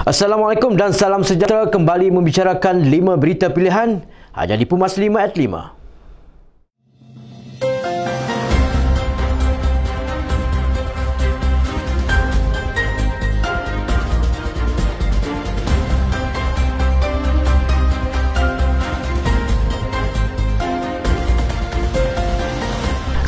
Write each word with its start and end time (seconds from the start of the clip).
Assalamualaikum 0.00 0.80
dan 0.80 0.96
salam 0.96 1.20
sejahtera. 1.20 1.68
Kembali 1.68 2.08
membicarakan 2.08 2.88
5 2.88 3.20
berita 3.20 3.52
pilihan. 3.52 4.00
Hanya 4.32 4.56
di 4.56 4.64
Pumas 4.64 4.96
5 4.96 5.12
at 5.20 5.36
5. 5.36 5.76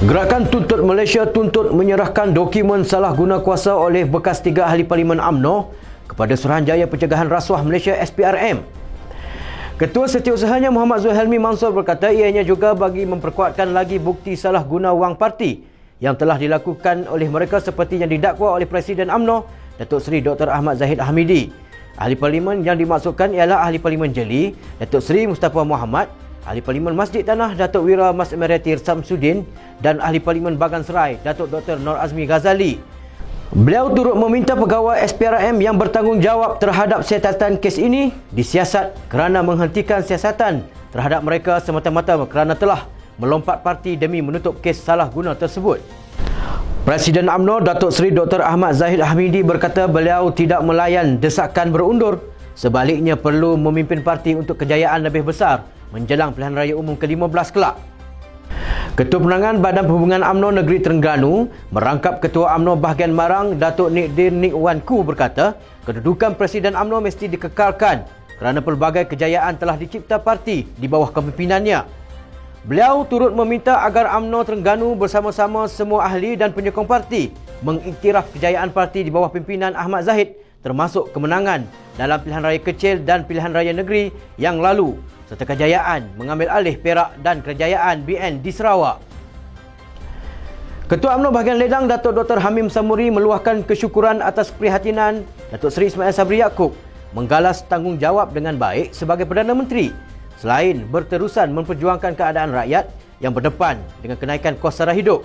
Gerakan 0.08 0.48
Tuntut 0.48 0.80
Malaysia 0.80 1.28
tuntut 1.28 1.76
menyerahkan 1.76 2.32
dokumen 2.32 2.88
salah 2.88 3.12
guna 3.12 3.44
kuasa 3.44 3.76
oleh 3.76 4.08
bekas 4.08 4.40
tiga 4.40 4.72
ahli 4.72 4.88
Parlimen 4.88 5.20
AMNO 5.20 5.82
kepada 6.12 6.36
Suruhanjaya 6.36 6.84
Pencegahan 6.84 7.32
Rasuah 7.32 7.64
Malaysia 7.64 7.96
SPRM. 7.96 8.60
Ketua 9.80 10.04
Setiausahanya 10.04 10.68
Muhammad 10.68 11.00
Zuhelmi 11.00 11.40
Mansur 11.40 11.72
berkata 11.72 12.12
ianya 12.12 12.44
juga 12.44 12.76
bagi 12.76 13.08
memperkuatkan 13.08 13.72
lagi 13.72 13.96
bukti 13.96 14.36
salah 14.36 14.60
guna 14.60 14.92
wang 14.92 15.16
parti 15.16 15.64
yang 16.04 16.12
telah 16.14 16.36
dilakukan 16.36 17.08
oleh 17.08 17.26
mereka 17.32 17.58
seperti 17.58 17.98
yang 17.98 18.12
didakwa 18.12 18.60
oleh 18.60 18.68
Presiden 18.68 19.08
AMNO 19.08 19.48
Datuk 19.80 20.04
Seri 20.04 20.20
Dr. 20.20 20.52
Ahmad 20.52 20.76
Zahid 20.76 21.00
Hamidi. 21.00 21.48
Ahli 21.96 22.14
Parlimen 22.14 22.60
yang 22.60 22.76
dimaksudkan 22.76 23.32
ialah 23.32 23.64
Ahli 23.64 23.80
Parlimen 23.80 24.12
Jeli, 24.12 24.52
Datuk 24.78 25.00
Seri 25.00 25.24
Mustafa 25.24 25.64
Muhammad, 25.64 26.12
Ahli 26.44 26.60
Parlimen 26.60 26.92
Masjid 26.92 27.24
Tanah 27.24 27.56
Datuk 27.56 27.88
Wira 27.88 28.12
Mas 28.12 28.30
Emeritir 28.30 28.78
Samsudin 28.78 29.48
dan 29.80 29.98
Ahli 29.98 30.20
Parlimen 30.20 30.60
Bagan 30.60 30.84
Serai 30.84 31.16
Datuk 31.24 31.48
Dr. 31.48 31.80
Nur 31.80 31.96
Azmi 31.96 32.28
Ghazali. 32.28 32.91
Beliau 33.52 33.92
turut 33.92 34.16
meminta 34.16 34.56
pegawai 34.56 34.96
SPRM 35.12 35.60
yang 35.60 35.76
bertanggungjawab 35.76 36.56
terhadap 36.56 37.04
siasatan 37.04 37.60
kes 37.60 37.76
ini 37.76 38.08
disiasat 38.32 38.96
kerana 39.12 39.44
menghentikan 39.44 40.00
siasatan 40.00 40.64
terhadap 40.88 41.20
mereka 41.20 41.60
semata-mata 41.60 42.16
kerana 42.24 42.56
telah 42.56 42.88
melompat 43.20 43.60
parti 43.60 43.92
demi 43.92 44.24
menutup 44.24 44.56
kes 44.64 44.80
salah 44.80 45.04
guna 45.04 45.36
tersebut. 45.36 45.84
Presiden 46.88 47.28
AMNO 47.28 47.60
Datuk 47.60 47.92
Seri 47.92 48.08
Dr. 48.08 48.40
Ahmad 48.40 48.72
Zahid 48.72 49.04
Hamidi 49.04 49.44
berkata 49.44 49.84
beliau 49.84 50.32
tidak 50.32 50.64
melayan 50.64 51.20
desakan 51.20 51.76
berundur 51.76 52.24
sebaliknya 52.56 53.20
perlu 53.20 53.60
memimpin 53.60 54.00
parti 54.00 54.32
untuk 54.32 54.64
kejayaan 54.64 55.04
lebih 55.04 55.28
besar 55.28 55.68
menjelang 55.92 56.32
pilihan 56.32 56.56
raya 56.56 56.72
umum 56.72 56.96
ke-15 56.96 57.52
kelak. 57.52 57.76
Ketua 58.92 59.24
Penangan 59.24 59.56
Badan 59.64 59.88
Perhubungan 59.88 60.20
AMNO 60.20 60.60
Negeri 60.60 60.84
Terengganu 60.84 61.48
merangkap 61.72 62.20
Ketua 62.20 62.52
AMNO 62.52 62.76
bahagian 62.76 63.08
Marang 63.16 63.56
Datuk 63.56 63.88
Nikdir 63.88 64.28
Nikwanku 64.28 65.00
berkata 65.00 65.56
kedudukan 65.88 66.36
Presiden 66.36 66.76
AMNO 66.76 67.00
mesti 67.00 67.24
dikekalkan 67.24 68.04
kerana 68.36 68.60
pelbagai 68.60 69.08
kejayaan 69.08 69.56
telah 69.56 69.80
dicipta 69.80 70.20
parti 70.20 70.68
di 70.76 70.84
bawah 70.92 71.08
kepimimpinannya. 71.08 71.88
Beliau 72.68 73.08
turut 73.08 73.32
meminta 73.32 73.80
agar 73.80 74.12
AMNO 74.12 74.44
Terengganu 74.44 74.92
bersama-sama 74.92 75.64
semua 75.72 76.04
ahli 76.04 76.36
dan 76.36 76.52
penyokong 76.52 76.84
parti 76.84 77.32
mengiktiraf 77.64 78.28
kejayaan 78.36 78.76
parti 78.76 79.00
di 79.00 79.08
bawah 79.08 79.32
pimpinan 79.32 79.72
Ahmad 79.72 80.04
Zahid 80.04 80.36
termasuk 80.62 81.10
kemenangan 81.10 81.66
dalam 81.98 82.22
pilihan 82.22 82.42
raya 82.42 82.60
kecil 82.62 83.02
dan 83.02 83.26
pilihan 83.26 83.50
raya 83.50 83.74
negeri 83.74 84.14
yang 84.38 84.62
lalu 84.62 84.96
serta 85.26 85.44
kejayaan 85.44 86.06
mengambil 86.14 86.48
alih 86.48 86.78
Perak 86.78 87.18
dan 87.20 87.42
kejayaan 87.42 88.06
BN 88.06 88.40
di 88.40 88.50
Sarawak. 88.54 89.02
Ketua 90.86 91.16
UMNO 91.16 91.32
bahagian 91.32 91.56
Ledang 91.56 91.88
Datuk 91.88 92.12
Dr. 92.12 92.36
Hamim 92.36 92.68
Samuri 92.68 93.08
meluahkan 93.08 93.64
kesyukuran 93.64 94.20
atas 94.20 94.52
perhatian 94.52 95.24
Datuk 95.48 95.72
Seri 95.72 95.88
Ismail 95.88 96.12
Sabri 96.12 96.44
Yaakob 96.44 96.76
menggalas 97.16 97.64
tanggungjawab 97.68 98.32
dengan 98.36 98.60
baik 98.60 98.92
sebagai 98.92 99.24
Perdana 99.24 99.56
Menteri 99.56 99.88
selain 100.36 100.84
berterusan 100.90 101.54
memperjuangkan 101.54 102.12
keadaan 102.12 102.52
rakyat 102.52 102.92
yang 103.24 103.32
berdepan 103.32 103.78
dengan 104.02 104.18
kenaikan 104.18 104.58
kos 104.58 104.82
sara 104.82 104.92
hidup. 104.92 105.22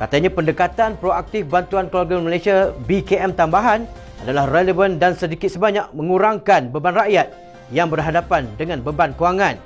Katanya 0.00 0.32
pendekatan 0.32 0.96
proaktif 0.96 1.44
bantuan 1.52 1.90
keluarga 1.92 2.16
Malaysia 2.22 2.72
BKM 2.88 3.36
tambahan 3.36 3.84
adalah 4.22 4.46
relevan 4.46 5.02
dan 5.02 5.18
sedikit 5.18 5.50
sebanyak 5.50 5.90
mengurangkan 5.92 6.70
beban 6.70 6.94
rakyat 6.94 7.34
yang 7.74 7.90
berhadapan 7.90 8.46
dengan 8.54 8.78
beban 8.78 9.10
kewangan. 9.18 9.58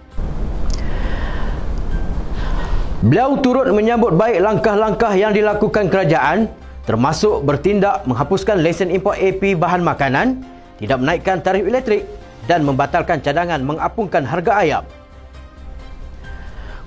Beliau 3.04 3.36
turut 3.44 3.68
menyambut 3.70 4.16
baik 4.16 4.40
langkah-langkah 4.40 5.12
yang 5.12 5.36
dilakukan 5.36 5.92
kerajaan 5.92 6.48
termasuk 6.88 7.44
bertindak 7.44 8.06
menghapuskan 8.08 8.62
lesen 8.62 8.88
import 8.88 9.18
AP 9.18 9.58
bahan 9.58 9.82
makanan, 9.82 10.40
tidak 10.80 10.98
menaikkan 11.02 11.36
tarif 11.42 11.66
elektrik 11.66 12.06
dan 12.46 12.62
membatalkan 12.62 13.18
cadangan 13.20 13.60
mengapungkan 13.60 14.22
harga 14.22 14.52
ayam. 14.62 14.84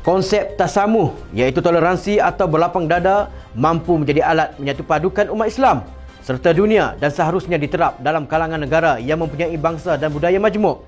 Konsep 0.01 0.55
tasamuh 0.55 1.11
iaitu 1.35 1.59
toleransi 1.59 2.23
atau 2.23 2.47
berlapang 2.47 2.87
dada 2.87 3.27
mampu 3.53 3.99
menjadi 3.99 4.23
alat 4.25 4.55
menyatu 4.55 4.81
padukan 4.87 5.27
umat 5.29 5.51
Islam 5.51 5.83
serta 6.29 6.53
dunia 6.53 6.93
dan 7.01 7.09
seharusnya 7.09 7.57
diterap 7.57 7.97
dalam 8.05 8.29
kalangan 8.29 8.61
negara 8.61 9.01
yang 9.01 9.17
mempunyai 9.17 9.57
bangsa 9.57 9.97
dan 9.97 10.13
budaya 10.13 10.37
majmuk. 10.37 10.85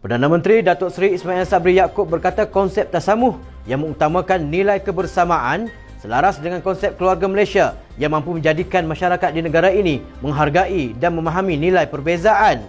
Perdana 0.00 0.24
Menteri 0.24 0.64
Datuk 0.64 0.88
Seri 0.88 1.12
Ismail 1.12 1.44
Sabri 1.44 1.76
Yaakob 1.76 2.08
berkata 2.08 2.48
konsep 2.48 2.88
tasamuh 2.88 3.36
yang 3.68 3.84
mengutamakan 3.84 4.48
nilai 4.48 4.80
kebersamaan 4.80 5.68
selaras 6.00 6.40
dengan 6.40 6.64
konsep 6.64 6.96
keluarga 6.96 7.28
Malaysia 7.28 7.76
yang 8.00 8.16
mampu 8.16 8.32
menjadikan 8.32 8.88
masyarakat 8.88 9.36
di 9.36 9.44
negara 9.44 9.68
ini 9.68 10.00
menghargai 10.24 10.96
dan 10.96 11.12
memahami 11.20 11.60
nilai 11.60 11.84
perbezaan. 11.84 12.64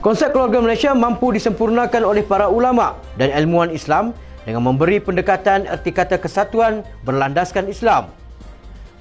Konsep 0.00 0.32
keluarga 0.32 0.64
Malaysia 0.64 0.96
mampu 0.96 1.36
disempurnakan 1.36 2.00
oleh 2.00 2.24
para 2.24 2.48
ulama 2.48 2.96
dan 3.20 3.28
ilmuwan 3.36 3.68
Islam 3.76 4.16
dengan 4.48 4.64
memberi 4.64 5.04
pendekatan 5.04 5.68
erti 5.68 5.92
kata 5.92 6.16
kesatuan 6.16 6.80
berlandaskan 7.04 7.68
Islam. 7.68 8.08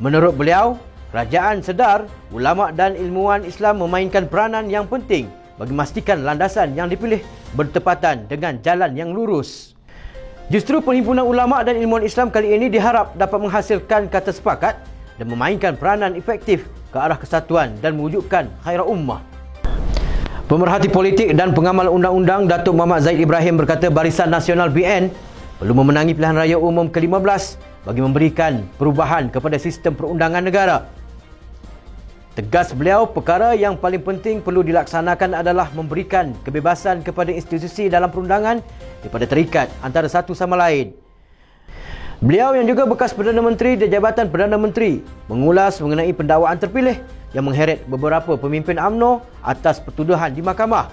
Menurut 0.04 0.36
beliau, 0.36 0.76
kerajaan 1.10 1.66
sedar 1.66 2.06
ulama 2.30 2.70
dan 2.70 2.94
ilmuwan 2.94 3.42
Islam 3.46 3.82
memainkan 3.82 4.30
peranan 4.30 4.70
yang 4.70 4.86
penting 4.86 5.30
bagi 5.60 5.76
memastikan 5.76 6.24
landasan 6.24 6.72
yang 6.78 6.88
dipilih 6.88 7.20
bertepatan 7.54 8.30
dengan 8.32 8.62
jalan 8.64 8.96
yang 8.96 9.12
lurus. 9.12 9.76
Justru 10.50 10.82
Perhimpunan 10.82 11.30
Ulama 11.30 11.62
dan 11.62 11.78
Ilmuwan 11.78 12.02
Islam 12.02 12.34
kali 12.34 12.58
ini 12.58 12.74
diharap 12.74 13.14
dapat 13.14 13.38
menghasilkan 13.38 14.10
kata 14.10 14.34
sepakat 14.34 14.82
dan 15.22 15.28
memainkan 15.30 15.78
peranan 15.78 16.18
efektif 16.18 16.66
ke 16.90 16.98
arah 16.98 17.22
kesatuan 17.22 17.78
dan 17.86 17.94
mewujudkan 17.94 18.50
khairat 18.66 18.88
ummah. 18.88 19.22
Pemerhati 20.50 20.90
politik 20.90 21.38
dan 21.38 21.54
pengamal 21.54 21.86
undang-undang 21.94 22.50
Datuk 22.50 22.74
Muhammad 22.74 23.06
Zaid 23.06 23.22
Ibrahim 23.22 23.62
berkata 23.62 23.94
Barisan 23.94 24.34
Nasional 24.34 24.74
BN 24.74 25.14
perlu 25.62 25.78
memenangi 25.78 26.18
pilihan 26.18 26.34
raya 26.34 26.58
umum 26.58 26.90
ke-15 26.90 27.62
bagi 27.86 28.02
memberikan 28.02 28.66
perubahan 28.82 29.30
kepada 29.30 29.62
sistem 29.62 29.94
perundangan 29.94 30.42
negara 30.42 30.90
Tegas 32.38 32.70
beliau, 32.78 33.10
perkara 33.10 33.58
yang 33.58 33.74
paling 33.74 34.06
penting 34.06 34.38
perlu 34.38 34.62
dilaksanakan 34.62 35.42
adalah 35.42 35.74
memberikan 35.74 36.38
kebebasan 36.46 37.02
kepada 37.02 37.34
institusi 37.34 37.90
dalam 37.90 38.14
perundangan 38.14 38.62
daripada 39.02 39.26
terikat 39.26 39.68
antara 39.82 40.06
satu 40.06 40.38
sama 40.38 40.54
lain. 40.54 40.94
Beliau 42.22 42.54
yang 42.54 42.68
juga 42.70 42.84
bekas 42.86 43.16
Perdana 43.16 43.40
Menteri 43.40 43.80
dan 43.80 43.90
Jabatan 43.90 44.28
Perdana 44.28 44.60
Menteri 44.60 45.00
mengulas 45.32 45.80
mengenai 45.80 46.12
pendakwaan 46.12 46.60
terpilih 46.60 47.00
yang 47.32 47.48
mengheret 47.48 47.82
beberapa 47.88 48.36
pemimpin 48.36 48.76
AMNO 48.76 49.24
atas 49.40 49.80
pertuduhan 49.80 50.30
di 50.30 50.44
mahkamah. 50.44 50.92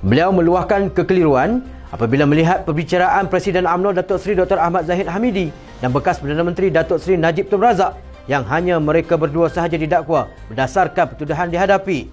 Beliau 0.00 0.32
meluahkan 0.32 0.90
kekeliruan 0.90 1.62
apabila 1.94 2.24
melihat 2.24 2.64
perbicaraan 2.64 3.30
Presiden 3.30 3.68
AMNO 3.68 3.94
Datuk 3.94 4.18
Seri 4.18 4.34
Dr. 4.34 4.56
Ahmad 4.56 4.88
Zahid 4.88 5.06
Hamidi 5.06 5.52
dan 5.84 5.92
bekas 5.94 6.18
Perdana 6.18 6.42
Menteri 6.42 6.72
Datuk 6.72 6.98
Seri 6.98 7.20
Najib 7.20 7.46
Tun 7.46 7.60
Razak 7.60 8.07
yang 8.28 8.44
hanya 8.46 8.76
mereka 8.76 9.16
berdua 9.16 9.48
sahaja 9.48 9.80
didakwa 9.80 10.28
berdasarkan 10.52 11.16
pertuduhan 11.16 11.48
dihadapi. 11.48 12.12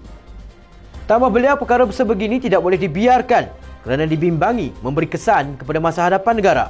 Tambah 1.06 1.30
beliau 1.30 1.54
perkara 1.54 1.86
sebegini 1.92 2.42
tidak 2.42 2.64
boleh 2.64 2.80
dibiarkan 2.80 3.46
kerana 3.86 4.08
dibimbangi 4.08 4.74
memberi 4.82 5.06
kesan 5.06 5.54
kepada 5.54 5.78
masa 5.78 6.08
hadapan 6.08 6.34
negara. 6.34 6.66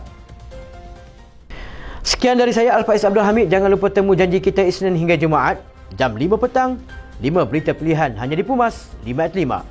Sekian 2.05 2.37
dari 2.37 2.53
saya 2.53 2.77
Al-Faiz 2.77 3.03
Abdul 3.03 3.25
Hamid. 3.25 3.49
Jangan 3.49 3.73
lupa 3.73 3.89
temu 3.89 4.13
janji 4.13 4.39
kita 4.39 4.63
Isnin 4.63 4.95
hingga 4.95 5.17
Jumaat 5.17 5.59
jam 5.97 6.13
5 6.13 6.37
petang. 6.37 6.77
5 7.19 7.49
berita 7.49 7.73
pilihan 7.73 8.13
hanya 8.21 8.37
di 8.37 8.45
Pumas 8.45 8.93
5 9.09 9.27
at 9.27 9.33
5. 9.33 9.65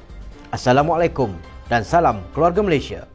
Assalamualaikum 0.49 1.29
dan 1.69 1.85
salam 1.85 2.25
keluarga 2.33 2.65
Malaysia. 2.65 3.14